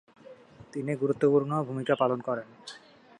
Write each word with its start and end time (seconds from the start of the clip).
তিনি 0.73 0.91
গুরুত্বপূর্ণ 0.95 1.51
ভূমিকা 1.67 1.93
পালন 2.01 2.19
করেন। 2.27 2.47